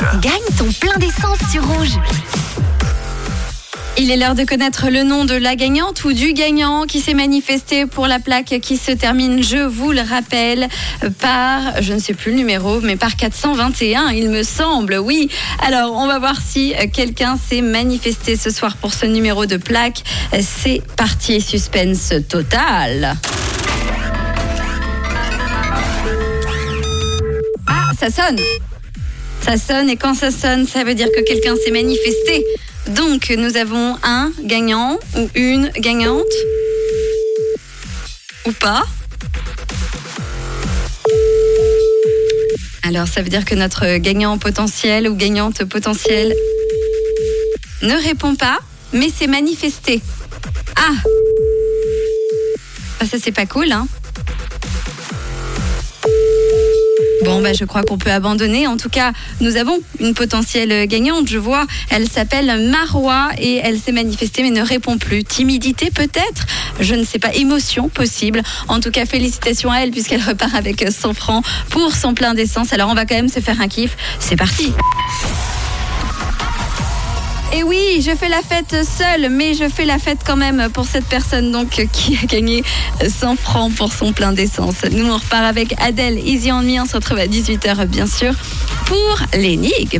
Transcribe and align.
Gagne 0.00 0.32
ton 0.58 0.66
plein 0.80 0.96
d'essence 0.98 1.38
sur 1.52 1.64
Rouge. 1.64 2.00
Il 3.96 4.10
est 4.10 4.16
l'heure 4.16 4.34
de 4.34 4.42
connaître 4.42 4.88
le 4.90 5.04
nom 5.04 5.24
de 5.24 5.34
la 5.34 5.54
gagnante 5.54 6.02
ou 6.02 6.12
du 6.12 6.32
gagnant 6.32 6.82
qui 6.82 7.00
s'est 7.00 7.14
manifesté 7.14 7.86
pour 7.86 8.08
la 8.08 8.18
plaque 8.18 8.58
qui 8.60 8.76
se 8.76 8.90
termine, 8.90 9.40
je 9.40 9.58
vous 9.58 9.92
le 9.92 10.00
rappelle, 10.00 10.68
par, 11.20 11.80
je 11.80 11.92
ne 11.92 12.00
sais 12.00 12.12
plus 12.12 12.32
le 12.32 12.38
numéro, 12.38 12.80
mais 12.80 12.96
par 12.96 13.14
421, 13.14 14.10
il 14.10 14.30
me 14.30 14.42
semble, 14.42 14.96
oui. 14.98 15.28
Alors, 15.64 15.92
on 15.92 16.08
va 16.08 16.18
voir 16.18 16.40
si 16.44 16.74
quelqu'un 16.92 17.36
s'est 17.36 17.62
manifesté 17.62 18.36
ce 18.36 18.50
soir 18.50 18.76
pour 18.76 18.92
ce 18.92 19.06
numéro 19.06 19.46
de 19.46 19.58
plaque. 19.58 20.02
C'est 20.40 20.82
parti, 20.96 21.40
suspense 21.40 22.14
total. 22.28 23.14
Ah, 27.68 27.92
ça 27.96 28.10
sonne. 28.10 28.40
Ça 29.44 29.58
sonne 29.58 29.90
et 29.90 29.96
quand 29.96 30.14
ça 30.14 30.30
sonne, 30.30 30.66
ça 30.66 30.84
veut 30.84 30.94
dire 30.94 31.08
que 31.14 31.20
quelqu'un 31.20 31.54
s'est 31.54 31.70
manifesté. 31.70 32.46
Donc, 32.88 33.28
nous 33.36 33.58
avons 33.58 33.98
un 34.02 34.32
gagnant 34.42 34.98
ou 35.18 35.28
une 35.34 35.68
gagnante. 35.76 36.24
Ou 38.46 38.52
pas. 38.52 38.84
Alors, 42.84 43.06
ça 43.06 43.20
veut 43.20 43.28
dire 43.28 43.44
que 43.44 43.54
notre 43.54 43.98
gagnant 43.98 44.38
potentiel 44.38 45.10
ou 45.10 45.14
gagnante 45.14 45.62
potentielle 45.64 46.34
ne 47.82 48.02
répond 48.02 48.36
pas, 48.36 48.60
mais 48.94 49.10
s'est 49.10 49.26
manifesté. 49.26 50.00
Ah 50.76 50.94
ah, 53.00 53.04
Ça, 53.04 53.18
c'est 53.22 53.32
pas 53.32 53.44
cool, 53.44 53.72
hein 53.72 53.86
Bon, 57.24 57.40
bah, 57.40 57.54
je 57.54 57.64
crois 57.64 57.82
qu'on 57.82 57.96
peut 57.96 58.10
abandonner. 58.10 58.66
En 58.66 58.76
tout 58.76 58.90
cas, 58.90 59.12
nous 59.40 59.56
avons 59.56 59.78
une 59.98 60.12
potentielle 60.12 60.86
gagnante. 60.86 61.26
Je 61.26 61.38
vois, 61.38 61.66
elle 61.90 62.08
s'appelle 62.08 62.68
Marois 62.70 63.30
et 63.38 63.60
elle 63.62 63.78
s'est 63.78 63.92
manifestée 63.92 64.42
mais 64.42 64.50
ne 64.50 64.60
répond 64.60 64.98
plus. 64.98 65.24
Timidité 65.24 65.90
peut-être? 65.90 66.44
Je 66.80 66.94
ne 66.94 67.04
sais 67.04 67.18
pas. 67.18 67.32
Émotion 67.34 67.88
possible. 67.88 68.42
En 68.68 68.80
tout 68.80 68.90
cas, 68.90 69.06
félicitations 69.06 69.70
à 69.70 69.78
elle 69.78 69.90
puisqu'elle 69.90 70.22
repart 70.22 70.54
avec 70.54 70.84
100 70.86 71.14
francs 71.14 71.44
pour 71.70 71.94
son 71.94 72.12
plein 72.12 72.34
d'essence. 72.34 72.72
Alors, 72.72 72.90
on 72.90 72.94
va 72.94 73.06
quand 73.06 73.16
même 73.16 73.28
se 73.28 73.40
faire 73.40 73.60
un 73.60 73.68
kiff. 73.68 73.96
C'est 74.20 74.36
parti 74.36 74.72
et 77.54 77.62
oui, 77.62 78.02
je 78.04 78.10
fais 78.16 78.28
la 78.28 78.42
fête 78.42 78.74
seule, 78.84 79.30
mais 79.30 79.54
je 79.54 79.68
fais 79.68 79.84
la 79.84 79.98
fête 79.98 80.18
quand 80.26 80.36
même 80.36 80.68
pour 80.72 80.86
cette 80.86 81.04
personne 81.06 81.52
donc 81.52 81.68
qui 81.92 82.18
a 82.20 82.26
gagné 82.26 82.64
100 83.06 83.36
francs 83.36 83.72
pour 83.74 83.92
son 83.92 84.12
plein 84.12 84.32
d'essence. 84.32 84.76
Nous 84.90 85.06
on 85.06 85.16
repart 85.18 85.44
avec 85.44 85.74
Adèle, 85.80 86.18
Easy 86.18 86.50
on 86.50 86.62
Me, 86.62 86.80
on 86.80 86.86
se 86.86 86.94
retrouve 86.94 87.18
à 87.18 87.26
18h 87.26 87.86
bien 87.86 88.06
sûr 88.06 88.32
pour 88.86 89.18
l'énigme. 89.34 89.88